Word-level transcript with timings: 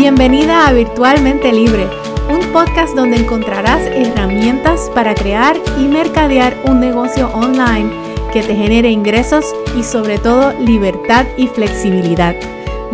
Bienvenida 0.00 0.66
a 0.66 0.72
Virtualmente 0.72 1.52
Libre, 1.52 1.86
un 2.30 2.40
podcast 2.54 2.96
donde 2.96 3.18
encontrarás 3.18 3.82
herramientas 3.82 4.90
para 4.94 5.14
crear 5.14 5.58
y 5.78 5.88
mercadear 5.88 6.56
un 6.64 6.80
negocio 6.80 7.28
online 7.34 7.90
que 8.32 8.42
te 8.42 8.56
genere 8.56 8.90
ingresos 8.90 9.44
y 9.76 9.82
sobre 9.82 10.16
todo 10.16 10.58
libertad 10.58 11.26
y 11.36 11.48
flexibilidad. 11.48 12.34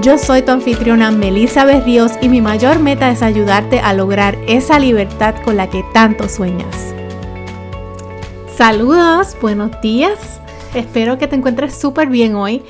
Yo 0.02 0.18
soy 0.18 0.42
tu 0.42 0.50
anfitriona 0.50 1.12
Melissa 1.12 1.64
Berríos 1.64 2.10
y 2.20 2.28
mi 2.28 2.40
mayor 2.40 2.80
meta 2.80 3.08
es 3.12 3.22
ayudarte 3.22 3.78
a 3.78 3.92
lograr 3.92 4.36
esa 4.48 4.80
libertad 4.80 5.36
con 5.44 5.56
la 5.56 5.70
que 5.70 5.84
tanto 5.94 6.28
sueñas. 6.28 6.92
Saludos, 8.56 9.36
buenos 9.40 9.80
días. 9.80 10.40
Espero 10.74 11.18
que 11.18 11.28
te 11.28 11.36
encuentres 11.36 11.72
súper 11.72 12.08
bien 12.08 12.34
hoy. 12.34 12.64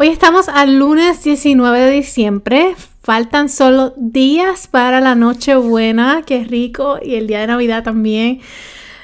Hoy 0.00 0.08
estamos 0.08 0.48
al 0.48 0.80
lunes 0.80 1.22
19 1.22 1.78
de 1.78 1.90
diciembre. 1.92 2.74
Faltan 3.08 3.48
solo 3.48 3.94
días 3.96 4.66
para 4.66 5.00
la 5.00 5.14
Nochebuena, 5.14 6.24
qué 6.26 6.44
rico, 6.44 6.98
y 7.02 7.14
el 7.14 7.26
día 7.26 7.40
de 7.40 7.46
Navidad 7.46 7.82
también. 7.82 8.40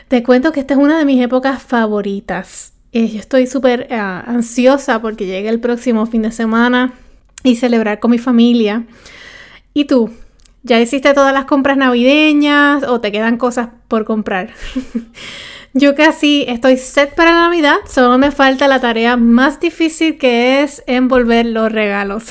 Te 0.08 0.22
cuento 0.22 0.52
que 0.52 0.60
esta 0.60 0.74
es 0.74 0.80
una 0.80 0.98
de 0.98 1.06
mis 1.06 1.22
épocas 1.22 1.62
favoritas. 1.62 2.74
Eh, 2.92 3.08
yo 3.08 3.18
estoy 3.18 3.46
súper 3.46 3.86
eh, 3.88 3.94
ansiosa 3.94 5.00
porque 5.00 5.24
llega 5.24 5.48
el 5.48 5.58
próximo 5.58 6.04
fin 6.04 6.20
de 6.20 6.32
semana 6.32 6.92
y 7.44 7.56
celebrar 7.56 7.98
con 7.98 8.10
mi 8.10 8.18
familia. 8.18 8.84
¿Y 9.72 9.86
tú? 9.86 10.10
¿Ya 10.62 10.78
hiciste 10.78 11.14
todas 11.14 11.32
las 11.32 11.46
compras 11.46 11.78
navideñas 11.78 12.82
o 12.82 13.00
te 13.00 13.10
quedan 13.10 13.38
cosas 13.38 13.70
por 13.88 14.04
comprar? 14.04 14.50
Yo 15.76 15.96
casi 15.96 16.44
estoy 16.46 16.76
set 16.76 17.16
para 17.16 17.32
Navidad, 17.32 17.78
solo 17.88 18.16
me 18.16 18.30
falta 18.30 18.68
la 18.68 18.80
tarea 18.80 19.16
más 19.16 19.58
difícil 19.58 20.18
que 20.18 20.62
es 20.62 20.84
envolver 20.86 21.46
los 21.46 21.72
regalos. 21.72 22.26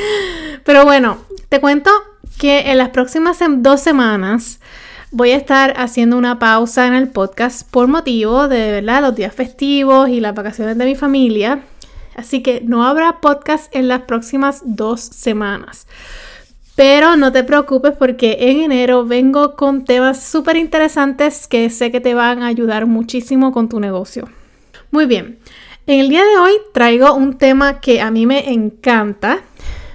Pero 0.64 0.86
bueno, 0.86 1.18
te 1.50 1.60
cuento 1.60 1.90
que 2.38 2.70
en 2.70 2.78
las 2.78 2.88
próximas 2.88 3.40
dos 3.46 3.82
semanas 3.82 4.58
voy 5.10 5.32
a 5.32 5.36
estar 5.36 5.74
haciendo 5.76 6.16
una 6.16 6.38
pausa 6.38 6.86
en 6.86 6.94
el 6.94 7.08
podcast 7.08 7.70
por 7.70 7.88
motivo 7.88 8.48
de 8.48 8.80
los 8.80 9.14
días 9.14 9.34
festivos 9.34 10.08
y 10.08 10.20
las 10.20 10.34
vacaciones 10.34 10.78
de 10.78 10.86
mi 10.86 10.94
familia. 10.94 11.60
Así 12.16 12.42
que 12.42 12.62
no 12.62 12.86
habrá 12.86 13.20
podcast 13.20 13.74
en 13.76 13.86
las 13.86 14.02
próximas 14.02 14.62
dos 14.64 15.02
semanas. 15.02 15.86
Pero 16.74 17.16
no 17.16 17.32
te 17.32 17.44
preocupes 17.44 17.92
porque 17.98 18.38
en 18.40 18.60
enero 18.60 19.04
vengo 19.04 19.56
con 19.56 19.84
temas 19.84 20.22
súper 20.22 20.56
interesantes 20.56 21.46
que 21.46 21.68
sé 21.68 21.92
que 21.92 22.00
te 22.00 22.14
van 22.14 22.42
a 22.42 22.46
ayudar 22.46 22.86
muchísimo 22.86 23.52
con 23.52 23.68
tu 23.68 23.78
negocio. 23.78 24.30
Muy 24.90 25.04
bien, 25.04 25.38
en 25.86 26.00
el 26.00 26.08
día 26.08 26.24
de 26.24 26.38
hoy 26.38 26.52
traigo 26.72 27.12
un 27.14 27.36
tema 27.36 27.80
que 27.80 28.00
a 28.00 28.10
mí 28.10 28.24
me 28.24 28.52
encanta. 28.52 29.40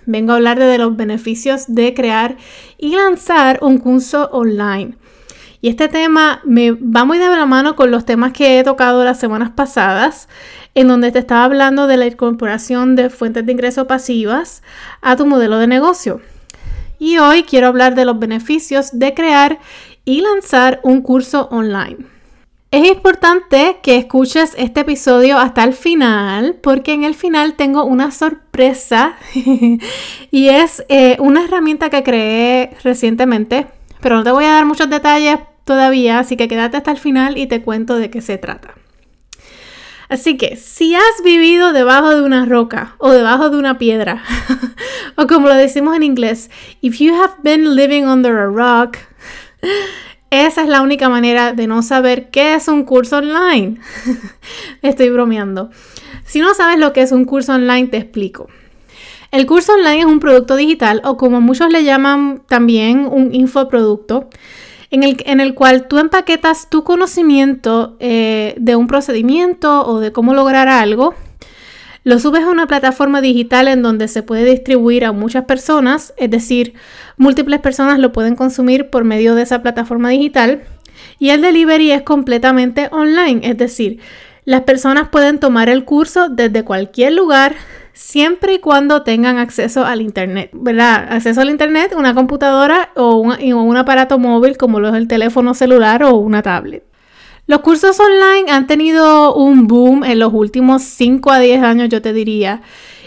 Vengo 0.06 0.34
a 0.34 0.36
hablar 0.36 0.60
de 0.60 0.78
los 0.78 0.96
beneficios 0.96 1.66
de 1.68 1.96
crear 1.96 2.38
y 2.78 2.96
lanzar 2.96 3.58
un 3.64 3.80
curso 3.80 4.30
online. 4.32 4.96
Y 5.62 5.70
este 5.70 5.88
tema 5.88 6.42
me 6.46 6.72
va 6.72 7.06
muy 7.06 7.18
de 7.18 7.28
la 7.28 7.48
mano 7.48 7.76
con 7.76 7.90
los 7.90 8.06
temas 8.06 8.34
que 8.34 8.60
he 8.60 8.64
tocado 8.64 9.04
las 9.04 9.20
semanas 9.20 9.50
pasadas, 9.50 10.30
en 10.76 10.88
donde 10.88 11.12
te 11.12 11.20
estaba 11.20 11.44
hablando 11.44 11.88
de 11.88 11.98
la 11.98 12.06
incorporación 12.06 12.96
de 12.96 13.10
fuentes 13.10 13.48
de 13.48 13.52
ingreso 13.52 13.88
pasivas 13.88 14.62
a 15.02 15.16
tu 15.16 15.26
modelo 15.26 15.58
de 15.58 15.66
negocio 15.66 16.22
y 17.00 17.18
hoy 17.18 17.44
quiero 17.44 17.68
hablar 17.68 17.96
de 17.96 18.06
los 18.06 18.20
beneficios 18.20 18.98
de 18.98 19.14
crear 19.14 19.60
y 20.06 20.22
lanzar 20.22 20.80
un 20.84 21.02
curso 21.02 21.48
online. 21.52 21.98
Es 22.70 22.86
importante 22.86 23.78
que 23.82 23.96
escuches 23.96 24.54
este 24.58 24.82
episodio 24.82 25.38
hasta 25.38 25.64
el 25.64 25.74
final 25.74 26.56
porque 26.62 26.92
en 26.92 27.06
el 27.06 27.16
final 27.16 27.54
tengo 27.54 27.86
una 27.86 28.12
sorpresa 28.12 29.16
y 30.32 30.50
es 30.50 30.84
eh, 30.90 31.16
una 31.20 31.46
herramienta 31.46 31.90
que 31.90 32.04
creé 32.04 32.76
recientemente, 32.84 33.68
pero 34.02 34.18
no 34.18 34.24
te 34.24 34.32
voy 34.32 34.46
a 34.46 34.52
dar 34.52 34.66
muchos 34.66 34.90
detalles 34.90 35.40
todavía, 35.64 36.20
así 36.20 36.36
que 36.36 36.48
quédate 36.48 36.78
hasta 36.78 36.92
el 36.92 36.98
final 36.98 37.38
y 37.38 37.48
te 37.48 37.62
cuento 37.62 37.98
de 37.98 38.10
qué 38.10 38.22
se 38.22 38.38
trata. 38.38 38.76
Así 40.10 40.38
que 40.38 40.56
si 40.56 40.96
has 40.96 41.24
vivido 41.24 41.74
debajo 41.74 42.16
de 42.16 42.22
una 42.22 42.46
roca 42.46 42.96
o 42.98 43.12
debajo 43.12 43.50
de 43.50 43.58
una 43.58 43.78
piedra, 43.78 44.24
o 45.16 45.28
como 45.28 45.48
lo 45.48 45.56
decimos 45.56 45.96
en 45.96 46.04
inglés, 46.04 46.50
if 46.82 47.00
you 47.00 47.14
have 47.14 47.34
been 47.44 47.76
living 47.76 48.04
under 48.04 48.38
a 48.38 48.48
rock, 48.48 48.98
esa 50.30 50.64
es 50.64 50.70
la 50.70 50.82
única 50.82 51.10
manera 51.10 51.52
de 51.54 51.68
no 51.68 51.82
saber 51.82 52.30
qué 52.30 52.56
es 52.56 52.68
un 52.70 52.84
curso 52.84 53.18
online. 53.18 53.80
Estoy 54.82 55.10
bromeando. 55.10 55.72
Si 56.26 56.40
no 56.40 56.54
sabes 56.54 56.80
lo 56.80 56.94
que 56.94 57.02
es 57.02 57.12
un 57.12 57.26
curso 57.26 57.54
online, 57.54 57.88
te 57.88 57.98
explico. 57.98 58.48
El 59.32 59.46
curso 59.46 59.74
online 59.74 60.00
es 60.00 60.06
un 60.06 60.20
producto 60.22 60.56
digital 60.56 61.02
o 61.04 61.18
como 61.18 61.42
muchos 61.42 61.70
le 61.70 61.84
llaman 61.84 62.44
también 62.48 63.08
un 63.12 63.36
infoproducto 63.36 64.30
en 64.90 65.40
el, 65.40 65.54
cual 65.54 65.88
tú 65.88 66.00
empaquetas 66.00 66.70
tu 66.70 66.84
conocimiento 66.84 67.98
eh, 68.00 68.56
de 68.58 68.76
un 68.76 68.88
procedimiento 68.88 69.86
o 69.86 70.00
de 70.00 70.12
cómo 70.12 70.34
lograr 70.34 70.68
algo, 70.68 71.14
lo 72.04 72.20
subes 72.20 72.44
a 72.44 72.50
una 72.50 72.68
plataforma 72.68 73.20
digital 73.20 73.68
en 73.68 73.82
donde 73.82 74.08
se 74.08 74.24
puede 74.24 74.46
distribuir 74.46 75.04
a 75.04 75.12
muchas 75.12 75.44
personas, 75.44 76.14
es 76.16 76.32
decir, 76.32 76.74
múltiples 77.18 77.60
personas 77.60 78.00
lo 78.00 78.14
pueden 78.14 78.38
consumir 78.38 78.90
por 78.90 79.04
medio 79.04 79.36
de 79.36 79.42
esa 79.42 79.62
plataforma 79.62 80.10
digital 80.10 80.64
y 81.20 81.32
el 81.32 81.42
delivery 81.42 81.92
es 81.92 82.04
completamente 82.04 82.88
online, 82.92 83.42
es 83.44 83.58
decir, 83.58 84.00
las 84.46 84.62
personas 84.62 85.10
pueden 85.10 85.40
tomar 85.40 85.68
el 85.68 85.84
curso 85.84 86.30
desde 86.30 86.64
cualquier 86.64 87.12
lugar, 87.12 87.58
siempre 87.98 88.54
y 88.54 88.60
cuando 88.60 89.02
tengan 89.02 89.40
acceso 89.40 89.84
al 89.84 90.02
Internet, 90.02 90.52
¿verdad? 90.54 91.08
Acceso 91.10 91.42
al 91.42 91.50
Internet, 91.50 91.96
una 91.98 92.14
computadora 92.14 92.92
o 92.96 93.16
un, 93.16 93.78
aparato 93.78 94.20
móvil 94.20 94.56
como 94.56 94.80
lo 94.80 94.90
es 94.90 94.96
el 94.96 95.08
teléfono 95.08 95.56
celular 95.56 96.04
o 96.04 96.16
una 96.16 96.44
tablet. 96.44 96.84
Los 97.48 97.62
cursos 97.62 98.00
online 98.00 98.52
han 98.52 98.68
tenido 98.68 99.34
un 99.34 99.68
boom 99.68 100.04
en 100.04 100.20
los 100.20 100.32
últimos 100.32 100.84
5 100.84 101.32
a 101.32 101.40
10 101.40 101.64
años, 101.64 101.90
yo 101.90 102.02
te 102.02 102.14
diría. 102.14 102.62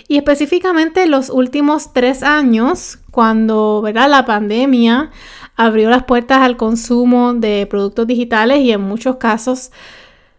Y 0.08 0.16
específicamente 0.16 1.06
los 1.06 1.30
últimos 1.30 1.92
3 1.92 2.24
años, 2.24 2.98
cuando 3.12 3.82
¿verdad? 3.82 4.10
la 4.10 4.24
pandemia 4.24 5.10
abrió 5.54 5.88
las 5.88 6.02
puertas 6.02 6.38
al 6.38 6.56
consumo 6.56 7.32
de 7.34 7.64
productos 7.70 8.08
digitales 8.08 8.58
y 8.58 8.72
en 8.72 8.80
muchos 8.80 9.16
casos 9.16 9.70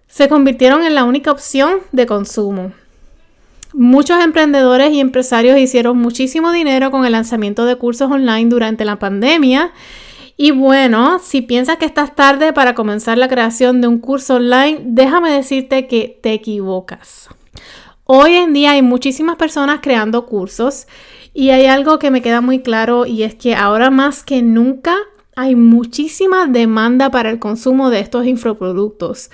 se 0.07 0.28
convirtieron 0.28 0.84
en 0.84 0.94
la 0.94 1.06
única 1.06 1.31
opción 1.31 1.78
de 1.94 2.06
consumo. 2.06 2.73
Muchos 3.74 4.22
emprendedores 4.22 4.92
y 4.92 5.00
empresarios 5.00 5.58
hicieron 5.58 5.98
muchísimo 5.98 6.52
dinero 6.52 6.92
con 6.92 7.06
el 7.06 7.14
lanzamiento 7.14 7.66
de 7.66 7.78
cursos 7.78 8.12
online 8.12 8.50
durante 8.50 8.84
la 8.84 9.00
pandemia. 9.00 9.72
Y 10.36 10.52
bueno, 10.52 11.20
si 11.20 11.42
piensas 11.42 11.78
que 11.78 11.86
estás 11.86 12.16
tarde 12.16 12.52
para 12.52 12.76
comenzar 12.76 13.18
la 13.18 13.28
creación 13.28 13.80
de 13.80 13.88
un 13.88 14.00
curso 14.00 14.36
online, 14.36 14.82
déjame 14.84 15.32
decirte 15.32 15.88
que 15.88 16.20
te 16.22 16.34
equivocas. 16.34 17.30
Hoy 18.04 18.34
en 18.34 18.52
día 18.52 18.72
hay 18.72 18.82
muchísimas 18.82 19.38
personas 19.38 19.80
creando 19.82 20.26
cursos 20.26 20.88
y 21.34 21.52
hay 21.52 21.68
algo 21.68 21.98
que 21.98 22.12
me 22.12 22.22
queda 22.22 22.42
muy 22.42 22.59
claro 22.59 23.06
y 23.06 23.24
es 23.24 23.36
que 23.36 23.56
ahora 23.56 23.90
más 23.90 24.24
que 24.24 24.42
nunca 24.42 24.98
hay 25.36 25.56
muchísima 25.56 26.46
demanda 26.46 27.09
para 27.09 27.30
el 27.30 27.40
consumo 27.40 27.90
de 27.90 28.00
estos 28.00 28.26
infoproductos. 28.26 29.30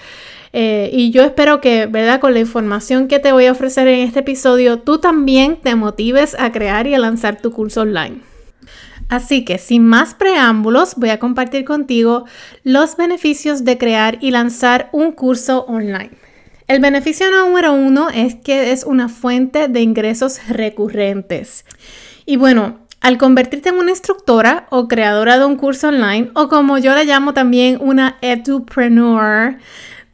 Eh, 0.53 0.90
y 0.94 1.12
yo 1.12 1.24
espero 1.24 1.62
que, 1.62 1.85
¿verdad? 1.85 2.19
Con 2.19 2.34
la 2.34 2.40
información 2.40 3.08
que 3.08 3.19
te 3.19 3.31
voy 3.31 3.46
a 3.46 3.52
ofrecer 3.52 3.88
en 3.88 4.00
este 4.00 4.19
episodio, 4.19 4.80
tú 4.80 5.00
también 5.00 5.58
te 5.62 5.75
motives 5.75 6.35
a 6.40 6.52
crear 6.52 6.88
y 6.88 6.94
a 6.94 7.00
lanzar 7.00 7.41
tu 7.41 7.52
curso 7.52 7.81
online. 7.81 8.22
Así 9.09 9.46
que 9.46 9.57
sin 9.57 9.86
más 9.86 10.13
preámbulos, 10.13 10.96
voy 10.96 11.09
a 11.09 11.19
compartir 11.19 11.63
contigo 11.63 12.25
los 12.63 12.97
beneficios 12.97 13.63
de 13.63 13.78
crear 13.78 14.18
y 14.22 14.31
lanzar 14.31 14.90
un 14.91 15.13
curso 15.13 15.66
online. 15.66 16.12
El 16.68 16.81
beneficio 16.81 17.31
número 17.31 17.71
uno 17.71 18.10
es 18.10 18.36
que 18.36 18.74
es 18.74 18.83
una 18.83 19.07
fuente 19.07 19.69
de 19.69 19.80
ingresos 19.80 20.42
recurrentes. 20.50 21.63
Y 22.25 22.36
bueno, 22.36 22.80
al 23.00 23.18
convertirte 23.18 23.69
en 23.69 23.75
una 23.75 23.92
instructora 23.92 24.68
o 24.69 24.89
creadora 24.89 25.39
de 25.39 25.45
un 25.45 25.56
curso 25.56 25.88
online, 25.88 26.31
o 26.33 26.50
como 26.50 26.77
yo 26.77 26.94
le 26.94 27.06
llamo 27.06 27.33
también 27.33 27.77
una 27.80 28.18
edupreneur, 28.21 29.56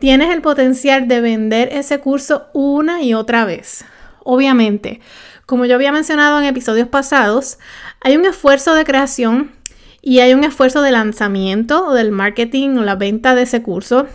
tienes 0.04 0.32
el 0.32 0.42
potencial 0.42 1.08
de 1.08 1.22
vender 1.22 1.70
ese 1.72 2.02
curso 2.02 2.48
una 2.52 3.02
y 3.04 3.14
otra 3.14 3.46
vez. 3.46 3.86
Obviamente, 4.26 5.00
como 5.46 5.64
yo 5.64 5.76
había 5.76 5.94
mencionado 5.94 6.42
en 6.42 6.46
episodios 6.46 6.90
pasados, 6.90 7.58
hay 8.02 8.18
un 8.18 8.26
esfuerzo 8.26 8.76
de 8.76 8.84
creación 8.84 9.54
y 10.02 10.20
hay 10.20 10.34
un 10.34 10.44
esfuerzo 10.44 10.82
de 10.82 10.92
lanzamiento 10.92 11.88
o 11.88 11.94
del 11.94 12.12
marketing 12.12 12.72
o 12.72 12.84
la 12.84 12.96
venta 12.96 13.34
de 13.34 13.44
ese 13.44 13.62
curso. 13.62 14.06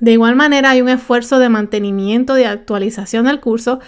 De 0.00 0.12
igual 0.12 0.34
manera, 0.34 0.70
hay 0.70 0.80
un 0.80 0.88
esfuerzo 0.88 1.38
de 1.38 1.50
mantenimiento, 1.50 2.32
de 2.32 2.46
actualización 2.46 3.26
del 3.26 3.40
curso. 3.40 3.80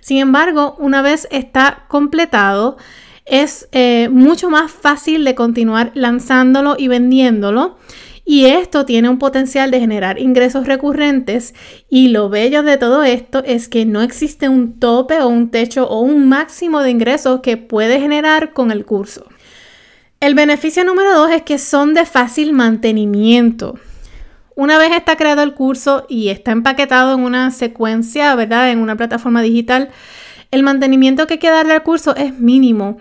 Sin 0.00 0.16
embargo, 0.16 0.76
una 0.78 1.02
vez 1.02 1.28
está 1.30 1.84
completado, 1.88 2.78
es 3.26 3.68
eh, 3.72 4.08
mucho 4.10 4.48
más 4.48 4.70
fácil 4.70 5.26
de 5.26 5.34
continuar 5.34 5.90
lanzándolo 5.92 6.74
y 6.78 6.88
vendiéndolo 6.88 7.76
y 8.24 8.46
esto 8.46 8.84
tiene 8.84 9.08
un 9.08 9.18
potencial 9.18 9.70
de 9.70 9.80
generar 9.80 10.18
ingresos 10.20 10.66
recurrentes 10.66 11.54
y 11.88 12.08
lo 12.08 12.28
bello 12.28 12.62
de 12.62 12.76
todo 12.76 13.02
esto 13.02 13.42
es 13.44 13.68
que 13.68 13.84
no 13.84 14.00
existe 14.00 14.48
un 14.48 14.78
tope 14.78 15.20
o 15.20 15.28
un 15.28 15.50
techo 15.50 15.88
o 15.88 16.00
un 16.00 16.28
máximo 16.28 16.82
de 16.82 16.90
ingresos 16.90 17.40
que 17.40 17.56
puede 17.56 18.00
generar 18.00 18.52
con 18.52 18.70
el 18.70 18.84
curso. 18.84 19.26
El 20.20 20.36
beneficio 20.36 20.84
número 20.84 21.14
dos 21.14 21.32
es 21.32 21.42
que 21.42 21.58
son 21.58 21.94
de 21.94 22.06
fácil 22.06 22.52
mantenimiento. 22.52 23.74
Una 24.54 24.78
vez 24.78 24.92
está 24.92 25.16
creado 25.16 25.42
el 25.42 25.54
curso 25.54 26.06
y 26.08 26.28
está 26.28 26.52
empaquetado 26.52 27.14
en 27.14 27.24
una 27.24 27.50
secuencia, 27.50 28.34
¿verdad? 28.36 28.70
En 28.70 28.78
una 28.78 28.96
plataforma 28.96 29.42
digital, 29.42 29.90
el 30.52 30.62
mantenimiento 30.62 31.26
que 31.26 31.34
hay 31.34 31.40
que 31.40 31.50
darle 31.50 31.74
al 31.74 31.82
curso 31.82 32.14
es 32.14 32.38
mínimo. 32.38 32.98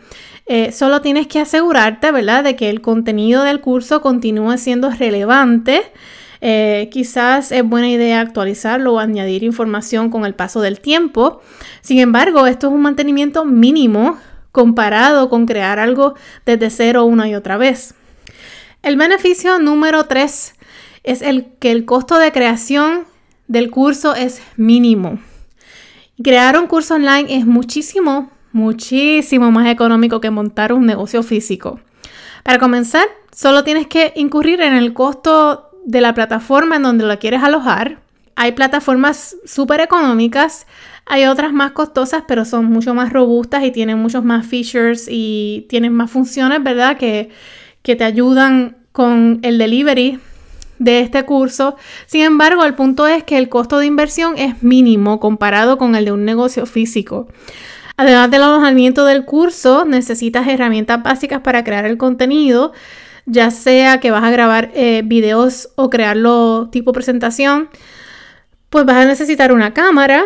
Eh, 0.53 0.73
solo 0.73 0.99
tienes 0.99 1.27
que 1.27 1.39
asegurarte, 1.39 2.11
¿verdad?, 2.11 2.43
de 2.43 2.57
que 2.57 2.69
el 2.69 2.81
contenido 2.81 3.45
del 3.45 3.61
curso 3.61 4.01
continúe 4.01 4.57
siendo 4.57 4.89
relevante. 4.89 5.81
Eh, 6.41 6.89
quizás 6.91 7.53
es 7.53 7.63
buena 7.63 7.87
idea 7.87 8.19
actualizarlo 8.19 8.95
o 8.95 8.99
añadir 8.99 9.43
información 9.43 10.09
con 10.09 10.25
el 10.25 10.35
paso 10.35 10.59
del 10.59 10.81
tiempo. 10.81 11.39
Sin 11.79 11.99
embargo, 11.99 12.47
esto 12.47 12.67
es 12.67 12.73
un 12.73 12.81
mantenimiento 12.81 13.45
mínimo 13.45 14.17
comparado 14.51 15.29
con 15.29 15.45
crear 15.45 15.79
algo 15.79 16.15
desde 16.45 16.69
cero 16.69 17.05
una 17.05 17.29
y 17.29 17.35
otra 17.35 17.55
vez. 17.55 17.93
El 18.83 18.97
beneficio 18.97 19.57
número 19.57 20.07
3 20.07 20.55
es 21.05 21.21
el 21.21 21.45
que 21.59 21.71
el 21.71 21.85
costo 21.85 22.19
de 22.19 22.33
creación 22.33 23.05
del 23.47 23.71
curso 23.71 24.15
es 24.15 24.41
mínimo. 24.57 25.17
Crear 26.21 26.59
un 26.59 26.67
curso 26.67 26.95
online 26.95 27.37
es 27.37 27.45
muchísimo, 27.45 28.29
muchísimo 28.51 29.51
más 29.51 29.67
económico 29.67 30.21
que 30.21 30.29
montar 30.29 30.73
un 30.73 30.85
negocio 30.85 31.23
físico. 31.23 31.79
Para 32.43 32.59
comenzar, 32.59 33.05
solo 33.33 33.63
tienes 33.63 33.87
que 33.87 34.13
incurrir 34.15 34.61
en 34.61 34.73
el 34.73 34.93
costo 34.93 35.69
de 35.85 36.01
la 36.01 36.13
plataforma 36.13 36.75
en 36.75 36.83
donde 36.83 37.05
lo 37.05 37.17
quieres 37.19 37.43
alojar. 37.43 37.99
Hay 38.35 38.53
plataformas 38.53 39.35
súper 39.45 39.81
económicas, 39.81 40.65
hay 41.05 41.25
otras 41.25 41.53
más 41.53 41.71
costosas, 41.71 42.23
pero 42.27 42.45
son 42.45 42.65
mucho 42.65 42.93
más 42.93 43.11
robustas 43.11 43.63
y 43.63 43.71
tienen 43.71 43.99
muchos 43.99 44.23
más 44.23 44.45
features 44.45 45.07
y 45.09 45.65
tienen 45.69 45.93
más 45.93 46.09
funciones, 46.09 46.63
¿verdad? 46.63 46.97
Que, 46.97 47.29
que 47.81 47.95
te 47.95 48.03
ayudan 48.03 48.77
con 48.91 49.39
el 49.43 49.57
delivery 49.57 50.19
de 50.79 51.01
este 51.01 51.23
curso. 51.25 51.75
Sin 52.07 52.21
embargo, 52.21 52.63
el 52.63 52.73
punto 52.73 53.07
es 53.07 53.23
que 53.23 53.37
el 53.37 53.49
costo 53.49 53.77
de 53.77 53.85
inversión 53.85 54.37
es 54.37 54.63
mínimo 54.63 55.19
comparado 55.19 55.77
con 55.77 55.95
el 55.95 56.05
de 56.05 56.11
un 56.11 56.25
negocio 56.25 56.65
físico. 56.65 57.27
Además 58.01 58.31
del 58.31 58.41
alojamiento 58.41 59.05
del 59.05 59.25
curso, 59.25 59.85
necesitas 59.85 60.47
herramientas 60.47 61.03
básicas 61.03 61.41
para 61.41 61.63
crear 61.63 61.85
el 61.85 61.99
contenido, 61.99 62.73
ya 63.27 63.51
sea 63.51 63.99
que 63.99 64.09
vas 64.09 64.23
a 64.23 64.31
grabar 64.31 64.71
eh, 64.73 65.03
videos 65.05 65.69
o 65.75 65.91
crearlo 65.91 66.69
tipo 66.71 66.93
presentación, 66.93 67.69
pues 68.71 68.85
vas 68.85 68.95
a 68.95 69.05
necesitar 69.05 69.51
una 69.51 69.75
cámara 69.75 70.23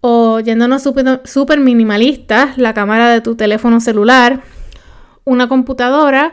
o 0.00 0.40
yéndonos 0.40 0.82
súper 0.82 1.60
minimalistas, 1.60 2.56
la 2.56 2.72
cámara 2.72 3.10
de 3.10 3.20
tu 3.20 3.36
teléfono 3.36 3.82
celular, 3.82 4.40
una 5.24 5.46
computadora 5.46 6.32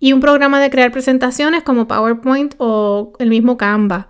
y 0.00 0.12
un 0.12 0.20
programa 0.20 0.60
de 0.60 0.68
crear 0.68 0.92
presentaciones 0.92 1.62
como 1.62 1.88
PowerPoint 1.88 2.56
o 2.58 3.14
el 3.20 3.30
mismo 3.30 3.56
Canva. 3.56 4.08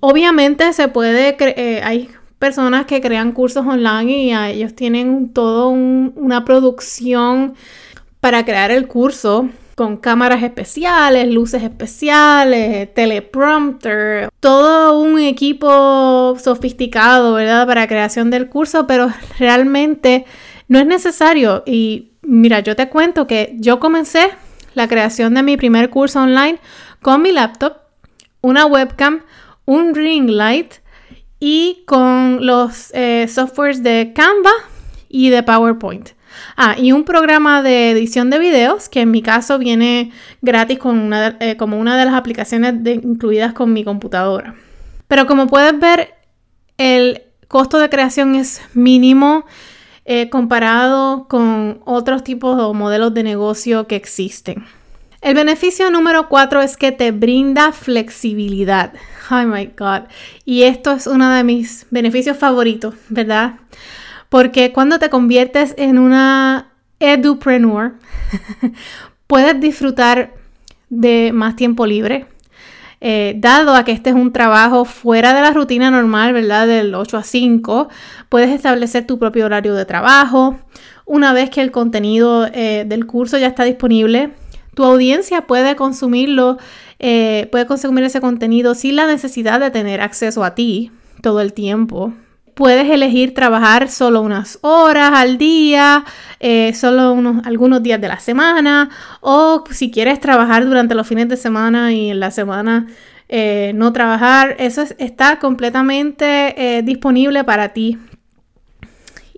Obviamente 0.00 0.72
se 0.72 0.88
puede, 0.88 1.36
eh, 1.38 2.08
personas 2.38 2.86
que 2.86 3.00
crean 3.00 3.32
cursos 3.32 3.66
online 3.66 4.12
y 4.12 4.34
ellos 4.34 4.74
tienen 4.74 5.32
todo 5.32 5.68
una 5.68 6.44
producción 6.44 7.54
para 8.20 8.44
crear 8.44 8.70
el 8.70 8.86
curso 8.86 9.48
con 9.74 9.96
cámaras 9.96 10.42
especiales, 10.42 11.32
luces 11.32 11.62
especiales, 11.62 12.92
teleprompter, 12.94 14.28
todo 14.40 14.98
un 14.98 15.20
equipo 15.20 16.36
sofisticado, 16.42 17.34
¿verdad? 17.34 17.64
Para 17.64 17.86
creación 17.86 18.28
del 18.30 18.48
curso, 18.48 18.88
pero 18.88 19.08
realmente 19.38 20.24
no 20.66 20.80
es 20.80 20.86
necesario. 20.86 21.62
Y 21.64 22.10
mira, 22.22 22.58
yo 22.58 22.74
te 22.74 22.88
cuento 22.88 23.28
que 23.28 23.54
yo 23.58 23.78
comencé 23.78 24.30
la 24.74 24.88
creación 24.88 25.34
de 25.34 25.44
mi 25.44 25.56
primer 25.56 25.90
curso 25.90 26.22
online 26.22 26.58
con 27.00 27.22
mi 27.22 27.30
laptop, 27.30 27.74
una 28.40 28.66
webcam, 28.66 29.22
un 29.64 29.94
ring 29.94 30.28
light, 30.28 30.74
y 31.40 31.84
con 31.86 32.44
los 32.44 32.92
eh, 32.94 33.26
softwares 33.28 33.82
de 33.82 34.12
Canva 34.14 34.52
y 35.08 35.30
de 35.30 35.42
PowerPoint. 35.42 36.10
Ah, 36.56 36.76
y 36.78 36.92
un 36.92 37.04
programa 37.04 37.62
de 37.62 37.90
edición 37.90 38.30
de 38.30 38.38
videos 38.38 38.88
que 38.88 39.00
en 39.00 39.10
mi 39.10 39.22
caso 39.22 39.58
viene 39.58 40.12
gratis 40.42 40.78
con 40.78 40.98
una 40.98 41.36
eh, 41.40 41.56
como 41.56 41.78
una 41.78 41.96
de 41.96 42.04
las 42.04 42.14
aplicaciones 42.14 42.74
incluidas 43.02 43.52
con 43.52 43.72
mi 43.72 43.84
computadora. 43.84 44.54
Pero 45.08 45.26
como 45.26 45.46
puedes 45.46 45.78
ver, 45.78 46.14
el 46.76 47.22
costo 47.48 47.78
de 47.78 47.88
creación 47.88 48.34
es 48.34 48.60
mínimo 48.74 49.46
eh, 50.04 50.30
comparado 50.30 51.28
con 51.28 51.80
otros 51.84 52.24
tipos 52.24 52.60
o 52.60 52.74
modelos 52.74 53.14
de 53.14 53.22
negocio 53.22 53.86
que 53.86 53.96
existen. 53.96 54.64
El 55.20 55.34
beneficio 55.34 55.90
número 55.90 56.28
cuatro 56.28 56.62
es 56.62 56.76
que 56.76 56.92
te 56.92 57.10
brinda 57.10 57.72
flexibilidad. 57.72 58.92
Oh 59.30 59.42
my 59.42 59.70
God. 59.76 60.02
Y 60.44 60.62
esto 60.62 60.92
es 60.92 61.06
uno 61.06 61.30
de 61.30 61.42
mis 61.42 61.86
beneficios 61.90 62.36
favoritos, 62.36 62.94
¿verdad? 63.08 63.56
Porque 64.28 64.72
cuando 64.72 64.98
te 64.98 65.10
conviertes 65.10 65.74
en 65.76 65.98
una 65.98 66.68
edupreneur, 67.00 67.94
puedes 69.26 69.60
disfrutar 69.60 70.34
de 70.88 71.32
más 71.34 71.56
tiempo 71.56 71.84
libre. 71.84 72.26
Eh, 73.00 73.34
dado 73.38 73.74
a 73.74 73.84
que 73.84 73.92
este 73.92 74.10
es 74.10 74.16
un 74.16 74.32
trabajo 74.32 74.84
fuera 74.84 75.34
de 75.34 75.42
la 75.42 75.52
rutina 75.52 75.90
normal, 75.90 76.32
¿verdad? 76.32 76.66
Del 76.66 76.94
8 76.94 77.16
a 77.16 77.22
5, 77.22 77.88
puedes 78.28 78.50
establecer 78.50 79.06
tu 79.06 79.18
propio 79.18 79.46
horario 79.46 79.74
de 79.74 79.84
trabajo. 79.84 80.58
Una 81.06 81.32
vez 81.32 81.50
que 81.50 81.60
el 81.60 81.70
contenido 81.70 82.46
eh, 82.52 82.84
del 82.86 83.06
curso 83.06 83.38
ya 83.38 83.46
está 83.48 83.64
disponible, 83.64 84.30
tu 84.78 84.84
audiencia 84.84 85.40
puede 85.40 85.74
consumirlo, 85.74 86.56
eh, 87.00 87.48
puede 87.50 87.66
consumir 87.66 88.04
ese 88.04 88.20
contenido 88.20 88.76
sin 88.76 88.94
la 88.94 89.08
necesidad 89.08 89.58
de 89.58 89.72
tener 89.72 90.00
acceso 90.00 90.44
a 90.44 90.54
ti 90.54 90.92
todo 91.20 91.40
el 91.40 91.52
tiempo. 91.52 92.12
Puedes 92.54 92.88
elegir 92.88 93.34
trabajar 93.34 93.88
solo 93.88 94.20
unas 94.20 94.60
horas 94.60 95.10
al 95.12 95.36
día, 95.36 96.04
eh, 96.38 96.74
solo 96.74 97.12
unos, 97.12 97.44
algunos 97.44 97.82
días 97.82 98.00
de 98.00 98.06
la 98.06 98.20
semana, 98.20 98.90
o 99.20 99.64
si 99.68 99.90
quieres 99.90 100.20
trabajar 100.20 100.64
durante 100.64 100.94
los 100.94 101.08
fines 101.08 101.28
de 101.28 101.36
semana 101.36 101.92
y 101.92 102.10
en 102.10 102.20
la 102.20 102.30
semana 102.30 102.86
eh, 103.28 103.72
no 103.74 103.92
trabajar, 103.92 104.54
eso 104.60 104.84
está 104.98 105.40
completamente 105.40 106.82
disponible 106.84 107.42
para 107.42 107.70
ti. 107.70 107.98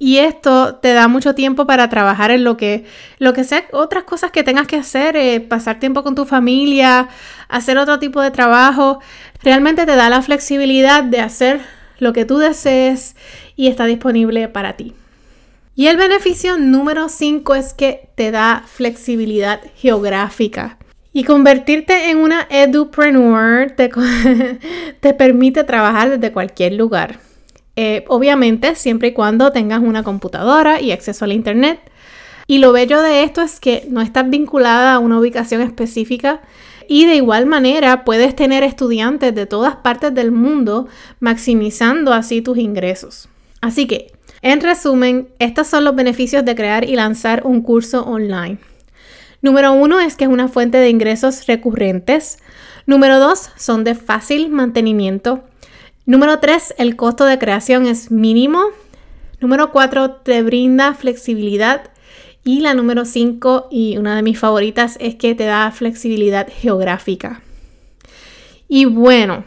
Y 0.03 0.17
esto 0.17 0.77
te 0.77 0.95
da 0.95 1.09
mucho 1.09 1.35
tiempo 1.35 1.67
para 1.67 1.91
trabajar 1.91 2.31
en 2.31 2.43
lo 2.43 2.57
que, 2.57 2.87
lo 3.19 3.35
que 3.35 3.45
sea, 3.45 3.67
otras 3.71 4.05
cosas 4.05 4.31
que 4.31 4.43
tengas 4.43 4.67
que 4.67 4.77
hacer, 4.77 5.15
eh, 5.15 5.41
pasar 5.41 5.79
tiempo 5.79 6.03
con 6.03 6.15
tu 6.15 6.25
familia, 6.25 7.11
hacer 7.51 7.77
otro 7.77 7.99
tipo 7.99 8.23
de 8.23 8.31
trabajo. 8.31 9.01
Realmente 9.43 9.85
te 9.85 9.97
da 9.97 10.09
la 10.09 10.23
flexibilidad 10.23 11.05
de 11.05 11.21
hacer 11.21 11.61
lo 11.99 12.15
que 12.15 12.25
tú 12.25 12.39
desees 12.39 13.15
y 13.57 13.67
está 13.69 13.85
disponible 13.85 14.49
para 14.49 14.73
ti. 14.73 14.95
Y 15.75 15.89
el 15.89 15.99
beneficio 15.99 16.57
número 16.57 17.11
5 17.11 17.55
es 17.55 17.75
que 17.75 18.09
te 18.15 18.31
da 18.31 18.65
flexibilidad 18.67 19.61
geográfica. 19.77 20.79
Y 21.13 21.25
convertirte 21.25 22.09
en 22.09 22.17
una 22.17 22.47
edupreneur 22.49 23.73
te, 23.73 23.91
te 25.01 25.13
permite 25.13 25.63
trabajar 25.65 26.09
desde 26.09 26.33
cualquier 26.33 26.73
lugar. 26.73 27.19
Eh, 27.77 28.05
obviamente, 28.09 28.75
siempre 28.75 29.09
y 29.09 29.13
cuando 29.13 29.53
tengas 29.53 29.81
una 29.81 30.03
computadora 30.03 30.81
y 30.81 30.93
acceso 30.93 31.25
al 31.25 31.33
Internet. 31.33 31.81
Y 32.47 32.59
lo 32.59 32.73
bello 32.73 33.01
de 33.01 33.23
esto 33.23 33.43
es 33.43 33.61
que 33.61 33.87
no 33.89 34.01
estás 34.01 34.29
vinculada 34.29 34.95
a 34.95 34.99
una 34.99 35.19
ubicación 35.19 35.61
específica 35.63 36.41
y 36.89 37.07
de 37.07 37.15
igual 37.15 37.47
manera 37.47 38.05
puedes 38.05 38.35
tener 38.35 38.65
estudiantes 38.65 39.33
de 39.33 39.47
todas 39.47 39.77
partes 39.77 40.13
del 40.13 40.33
mundo 40.33 40.89
maximizando 41.21 42.13
así 42.13 42.43
tus 42.43 42.59
ingresos. 42.59 43.29
Así 43.61 43.87
que, 43.87 44.13
en 44.43 44.61
resumen, 44.61 45.29
estos 45.39 45.69
son 45.69 45.85
los 45.85 45.95
beneficios 45.95 46.45
de 46.45 46.57
crear 46.57 46.89
y 46.89 46.97
lanzar 46.97 47.43
un 47.45 47.63
curso 47.63 48.03
online. 48.03 48.59
Número 49.43 49.73
uno 49.73 50.01
es 50.01 50.17
que 50.17 50.25
es 50.25 50.31
una 50.31 50.49
fuente 50.49 50.79
de 50.79 50.91
ingresos 50.91 51.47
recurrentes. 51.47 52.39
Número 52.87 53.21
dos, 53.21 53.51
son 53.57 53.85
de 53.85 53.95
fácil 53.95 54.49
mantenimiento. 54.49 55.45
Número 56.11 56.41
3, 56.41 56.75
el 56.79 56.97
costo 56.97 57.25
de 57.25 57.39
creación 57.39 57.87
es 57.87 58.11
mínimo. 58.11 58.65
Número 59.39 59.71
4, 59.71 60.11
te 60.11 60.43
brinda 60.43 60.93
flexibilidad. 60.93 61.83
Y 62.43 62.63
la 62.63 62.75
número 62.75 63.05
5, 63.05 63.69
y 63.71 63.97
una 63.97 64.17
de 64.17 64.23
mis 64.23 64.37
favoritas, 64.37 64.97
es 65.01 65.15
que 65.15 65.37
te 65.37 65.45
da 65.45 65.71
flexibilidad 65.71 66.49
geográfica. 66.51 67.43
Y 68.67 68.87
bueno, 68.87 69.45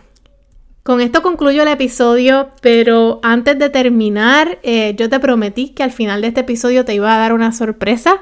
con 0.84 1.02
esto 1.02 1.22
concluyo 1.22 1.64
el 1.64 1.68
episodio, 1.68 2.52
pero 2.62 3.20
antes 3.24 3.60
de 3.60 3.70
terminar, 3.70 4.60
eh, 4.64 4.96
yo 4.98 5.10
te 5.10 5.20
prometí 5.20 5.72
que 5.72 5.84
al 5.84 5.92
final 5.92 6.22
de 6.22 6.30
este 6.30 6.40
episodio 6.40 6.86
te 6.86 6.96
iba 6.96 7.14
a 7.14 7.20
dar 7.20 7.34
una 7.34 7.52
sorpresa. 7.52 8.22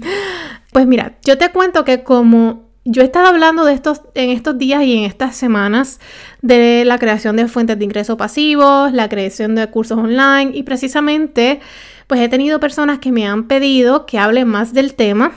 pues 0.72 0.86
mira, 0.86 1.18
yo 1.26 1.36
te 1.36 1.52
cuento 1.52 1.84
que 1.84 2.04
como 2.04 2.65
yo 2.86 3.02
he 3.02 3.04
estado 3.04 3.26
hablando 3.26 3.64
de 3.64 3.74
estos 3.74 4.02
en 4.14 4.30
estos 4.30 4.56
días 4.58 4.82
y 4.84 4.96
en 4.96 5.04
estas 5.04 5.36
semanas 5.36 5.98
de 6.40 6.84
la 6.84 6.98
creación 6.98 7.36
de 7.36 7.48
fuentes 7.48 7.78
de 7.78 7.84
ingreso 7.84 8.16
pasivos, 8.16 8.92
la 8.92 9.08
creación 9.08 9.56
de 9.56 9.68
cursos 9.68 9.98
online 9.98 10.52
y 10.54 10.62
precisamente 10.62 11.60
pues 12.06 12.20
he 12.20 12.28
tenido 12.28 12.60
personas 12.60 13.00
que 13.00 13.10
me 13.10 13.26
han 13.26 13.48
pedido 13.48 14.06
que 14.06 14.18
hable 14.18 14.44
más 14.44 14.72
del 14.72 14.94
tema 14.94 15.32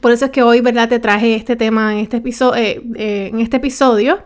Por 0.00 0.12
eso 0.12 0.26
es 0.26 0.30
que 0.30 0.42
hoy, 0.42 0.60
¿verdad? 0.60 0.88
Te 0.88 1.00
traje 1.00 1.34
este 1.34 1.56
tema 1.56 1.92
en 1.92 1.98
este, 1.98 2.18
episodio, 2.18 2.54
eh, 2.62 2.82
eh, 2.96 3.32
este 3.38 3.56
episodio. 3.56 4.22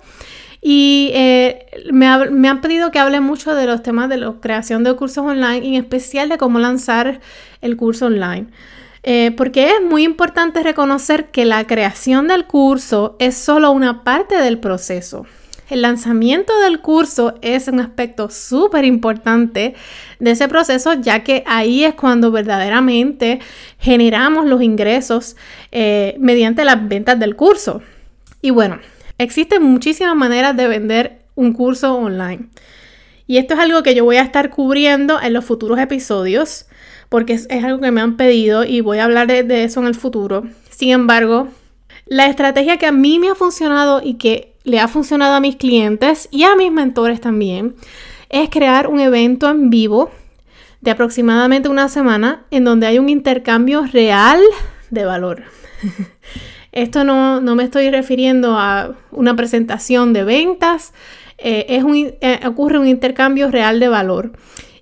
Y 0.60 1.10
eh, 1.14 1.66
me, 1.90 2.06
han 2.06 2.60
pedido 2.60 2.90
que 2.90 2.98
hable 2.98 3.20
mucho 3.20 3.54
de 3.54 3.66
los 3.66 3.82
temas 3.82 4.10
de 4.10 4.18
la 4.18 4.34
creación 4.40 4.84
de 4.84 4.94
cursos 4.94 5.24
online, 5.24 5.64
y 5.64 5.76
en 5.76 5.82
especial 5.82 6.28
de 6.28 6.36
cómo 6.36 6.58
lanzar 6.58 7.20
el 7.62 7.76
curso 7.76 8.06
online. 8.06 8.48
Porque 9.02 9.70
es 9.70 9.82
muy 9.82 10.04
importante 10.04 10.62
reconocer 10.62 11.30
que 11.30 11.44
la 11.44 11.66
creación 11.66 12.28
del 12.28 12.46
curso 12.46 13.16
es 13.18 13.36
solo 13.36 13.70
una 13.72 14.04
parte 14.04 14.36
del 14.36 14.58
proceso. 14.58 15.26
El 15.70 15.82
lanzamiento 15.82 16.58
del 16.60 16.80
curso 16.80 17.34
es 17.42 17.68
un 17.68 17.78
aspecto 17.78 18.28
súper 18.28 18.84
importante 18.84 19.74
de 20.18 20.30
ese 20.32 20.48
proceso, 20.48 20.94
ya 20.94 21.22
que 21.22 21.44
ahí 21.46 21.84
es 21.84 21.94
cuando 21.94 22.32
verdaderamente 22.32 23.38
generamos 23.78 24.46
los 24.46 24.62
ingresos 24.62 25.36
eh, 25.70 26.16
mediante 26.18 26.64
las 26.64 26.88
ventas 26.88 27.20
del 27.20 27.36
curso. 27.36 27.82
Y 28.42 28.50
bueno, 28.50 28.80
existen 29.16 29.62
muchísimas 29.62 30.16
maneras 30.16 30.56
de 30.56 30.66
vender 30.66 31.20
un 31.36 31.52
curso 31.52 31.94
online. 31.94 32.48
Y 33.28 33.38
esto 33.38 33.54
es 33.54 33.60
algo 33.60 33.84
que 33.84 33.94
yo 33.94 34.04
voy 34.04 34.16
a 34.16 34.22
estar 34.22 34.50
cubriendo 34.50 35.20
en 35.22 35.32
los 35.32 35.44
futuros 35.44 35.78
episodios, 35.78 36.66
porque 37.10 37.34
es, 37.34 37.48
algo 37.50 37.80
que 37.80 37.90
me 37.90 38.00
han 38.00 38.16
pedido 38.16 38.64
y 38.64 38.80
voy 38.80 38.98
a 38.98 39.04
hablar 39.04 39.26
de 39.26 39.64
eso 39.64 39.80
en 39.80 39.86
el 39.86 39.94
futuro. 39.94 40.44
Sin 40.70 40.90
embargo, 40.90 41.48
la 42.06 42.26
estrategia 42.26 42.78
que 42.78 42.86
a 42.86 42.92
mí 42.92 43.18
me 43.18 43.28
ha 43.28 43.34
funcionado 43.34 44.00
y 44.02 44.14
que 44.14 44.54
le 44.64 44.80
ha 44.80 44.88
funcionado 44.88 45.34
a 45.34 45.40
mis 45.40 45.56
clientes 45.56 46.28
y 46.30 46.44
a 46.44 46.56
mis 46.56 46.72
mentores 46.72 47.20
también, 47.20 47.74
es 48.28 48.48
crear 48.50 48.86
un 48.86 49.00
evento 49.00 49.50
en 49.50 49.70
vivo 49.70 50.10
de 50.80 50.90
aproximadamente 50.90 51.68
una 51.68 51.88
semana 51.88 52.44
en 52.50 52.64
donde 52.64 52.86
hay 52.86 52.98
un 52.98 53.08
intercambio 53.08 53.84
real 53.86 54.40
de 54.90 55.04
valor. 55.04 55.42
Esto 56.72 57.04
no, 57.04 57.40
me 57.40 57.64
estoy 57.64 57.90
refiriendo 57.90 58.56
a 58.56 58.92
una 59.10 59.34
presentación 59.34 60.12
de 60.12 60.24
ventas, 60.24 60.94
eh, 61.38 61.66
es 61.68 61.84
eh, 62.20 62.40
ocurre 62.46 62.78
un 62.78 62.86
intercambio 62.86 63.50
real 63.50 63.80
de 63.80 63.88
valor. 63.88 64.32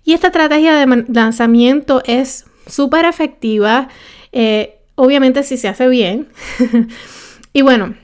Y 0.09 0.15
esta 0.15 0.29
estrategia 0.29 0.75
de 0.75 1.05
lanzamiento 1.13 2.01
es 2.07 2.47
súper 2.67 3.05
efectiva, 3.05 3.89
eh, 4.33 4.79
obviamente 4.95 5.43
si 5.43 5.59
se 5.59 5.69
hace 5.69 5.87
bien. 5.87 6.29
y 7.53 7.61
bueno, 7.61 7.95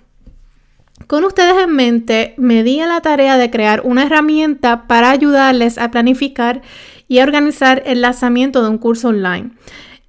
con 1.07 1.25
ustedes 1.25 1.55
en 1.65 1.75
mente, 1.75 2.35
me 2.37 2.63
di 2.63 2.79
a 2.81 2.87
la 2.87 3.01
tarea 3.01 3.39
de 3.39 3.49
crear 3.49 3.81
una 3.87 4.03
herramienta 4.03 4.87
para 4.87 5.09
ayudarles 5.09 5.79
a 5.79 5.91
planificar 5.91 6.61
y 7.09 7.21
organizar 7.21 7.83
el 7.87 8.03
lanzamiento 8.03 8.63
de 8.63 8.69
un 8.69 8.77
curso 8.77 9.09
online. 9.09 9.53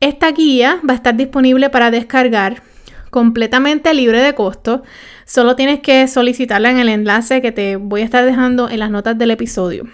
Esta 0.02 0.34
guía 0.34 0.82
va 0.86 0.96
a 0.96 0.98
estar 0.98 1.16
disponible 1.16 1.70
para 1.70 1.92
descargar 1.92 2.62
completamente 3.10 3.94
libre 3.94 4.22
de 4.22 4.36
costo. 4.36 4.84
Solo 5.24 5.56
tienes 5.56 5.80
que 5.80 6.10
solicitarla 6.10 6.72
en 6.72 6.78
el 6.78 6.90
enlace 6.90 7.42
que 7.42 7.54
te 7.54 7.78
voy 7.78 8.02
a 8.02 8.04
estar 8.04 8.26
dejando 8.26 8.70
en 8.70 8.80
las 8.80 8.92
notas 8.92 9.18
del 9.18 9.32
episodio. 9.32 9.88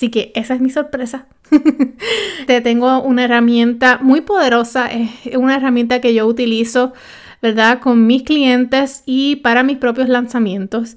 Así 0.00 0.08
que 0.08 0.32
esa 0.34 0.54
es 0.54 0.62
mi 0.62 0.70
sorpresa. 0.70 1.26
te 2.46 2.62
tengo 2.62 3.02
una 3.02 3.24
herramienta 3.24 3.98
muy 4.00 4.22
poderosa, 4.22 4.86
es 4.86 5.36
una 5.36 5.56
herramienta 5.56 6.00
que 6.00 6.14
yo 6.14 6.26
utilizo 6.26 6.94
¿verdad? 7.42 7.80
Con 7.80 8.06
mis 8.06 8.22
clientes 8.22 9.02
y 9.04 9.36
para 9.36 9.62
mis 9.62 9.76
propios 9.76 10.08
lanzamientos. 10.08 10.96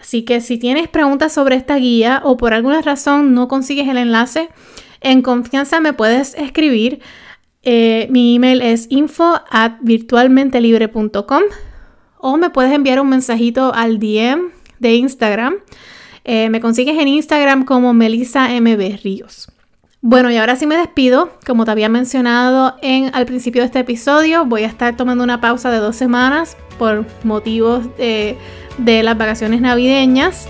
Así 0.00 0.24
que 0.24 0.40
si 0.40 0.58
tienes 0.58 0.88
preguntas 0.88 1.32
sobre 1.32 1.54
esta 1.54 1.76
guía 1.76 2.22
o 2.24 2.36
por 2.36 2.52
alguna 2.52 2.80
razón 2.80 3.34
no 3.34 3.46
consigues 3.46 3.88
el 3.88 3.98
enlace, 3.98 4.48
en 5.00 5.22
confianza 5.22 5.80
me 5.80 5.92
puedes 5.92 6.34
escribir. 6.34 7.00
Eh, 7.62 8.08
mi 8.10 8.34
email 8.34 8.62
es 8.62 8.86
info 8.90 9.40
at 9.48 9.74
virtualmentelibre.com 9.82 11.42
o 12.18 12.36
me 12.36 12.50
puedes 12.50 12.72
enviar 12.72 13.00
un 13.00 13.10
mensajito 13.10 13.72
al 13.72 14.00
DM 14.00 14.50
de 14.80 14.94
Instagram. 14.94 15.54
Eh, 16.24 16.50
me 16.50 16.60
consigues 16.60 16.98
en 16.98 17.08
Instagram 17.08 17.64
como 17.64 17.94
Melissa 17.94 18.48
MB 18.48 19.02
Ríos. 19.02 19.50
Bueno, 20.02 20.30
y 20.30 20.36
ahora 20.36 20.56
sí 20.56 20.66
me 20.66 20.76
despido. 20.76 21.30
Como 21.46 21.64
te 21.64 21.70
había 21.70 21.88
mencionado 21.88 22.76
en, 22.80 23.14
al 23.14 23.26
principio 23.26 23.62
de 23.62 23.66
este 23.66 23.80
episodio, 23.80 24.46
voy 24.46 24.62
a 24.62 24.66
estar 24.66 24.96
tomando 24.96 25.22
una 25.22 25.40
pausa 25.40 25.70
de 25.70 25.78
dos 25.78 25.96
semanas 25.96 26.56
por 26.78 27.04
motivos 27.22 27.94
de, 27.98 28.36
de 28.78 29.02
las 29.02 29.18
vacaciones 29.18 29.60
navideñas. 29.60 30.48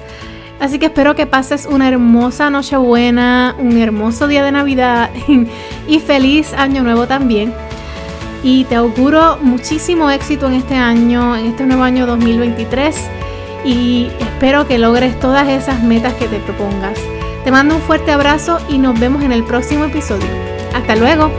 Así 0.60 0.78
que 0.78 0.86
espero 0.86 1.16
que 1.16 1.26
pases 1.26 1.66
una 1.66 1.88
hermosa 1.88 2.50
Nochebuena, 2.50 3.56
un 3.58 3.78
hermoso 3.78 4.28
día 4.28 4.44
de 4.44 4.52
Navidad 4.52 5.10
y 5.88 5.98
feliz 6.00 6.52
Año 6.52 6.82
Nuevo 6.82 7.06
también. 7.06 7.52
Y 8.44 8.64
te 8.64 8.76
auguro 8.76 9.38
muchísimo 9.42 10.10
éxito 10.10 10.46
en 10.46 10.54
este 10.54 10.74
año, 10.74 11.36
en 11.36 11.46
este 11.46 11.66
nuevo 11.66 11.82
año 11.82 12.06
2023. 12.06 13.08
Y 13.64 14.10
espero 14.20 14.66
que 14.66 14.78
logres 14.78 15.18
todas 15.20 15.48
esas 15.48 15.82
metas 15.82 16.14
que 16.14 16.28
te 16.28 16.38
propongas. 16.40 16.98
Te 17.44 17.50
mando 17.50 17.76
un 17.76 17.82
fuerte 17.82 18.12
abrazo 18.12 18.58
y 18.68 18.78
nos 18.78 18.98
vemos 18.98 19.22
en 19.22 19.32
el 19.32 19.44
próximo 19.44 19.84
episodio. 19.84 20.28
Hasta 20.74 20.96
luego. 20.96 21.30